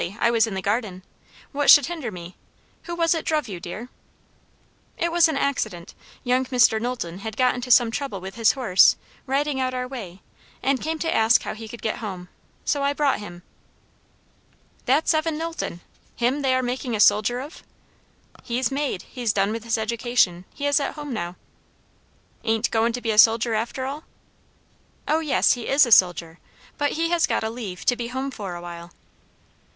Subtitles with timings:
[0.19, 1.03] I was in the garden.
[1.51, 2.35] What should hinder me?
[2.85, 3.89] Who was it druv you, dear?"
[4.97, 5.93] "It was an accident.
[6.23, 6.81] Young Mr.
[6.81, 8.95] Knowlton had got into some trouble with his horse,
[9.27, 10.23] riding out our way,
[10.63, 12.29] and came to ask how he could get home.
[12.65, 13.43] So I brought him."
[14.85, 15.81] "That's Evan Knowlton!
[16.15, 17.61] him they are making a soldier of?"
[18.41, 19.03] "He's made.
[19.03, 20.45] He's done with his education.
[20.51, 21.35] He is at home now."
[22.43, 24.05] "Ain't goin' to be a soldier after all?"
[25.07, 26.39] "O yes; he is a soldier;
[26.79, 28.91] but he has got a leave, to be home for awhile."